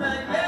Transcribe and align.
Yeah. 0.00 0.39